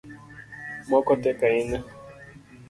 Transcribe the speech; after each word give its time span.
Moko 0.89 1.11
tek 1.23 1.39
ahinya 1.47 1.79